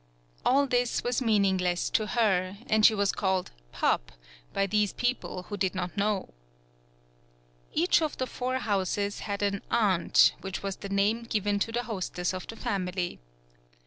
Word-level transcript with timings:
All 0.43 0.65
this 0.65 1.03
was 1.03 1.21
meaningless 1.21 1.87
to 1.91 2.07
her, 2.07 2.57
and 2.65 2.83
she 2.83 2.95
was 2.95 3.11
called 3.11 3.51
Pup 3.71 4.11
by 4.51 4.65
these 4.65 4.93
people 4.93 5.43
who 5.43 5.57
did 5.57 5.75
not 5.75 5.95
know. 5.95 6.33
Each 7.71 8.01
of 8.01 8.17
the 8.17 8.25
four 8.25 8.57
houses 8.57 9.19
had 9.29 9.43
an 9.43 9.61
"aunt," 9.69 10.33
which 10.41 10.63
was 10.63 10.77
the 10.77 10.89
name 10.89 11.21
given 11.25 11.59
to 11.59 11.71
the 11.71 11.83
hostess 11.83 12.33
of 12.33 12.47
the 12.47 12.55
family. 12.55 13.19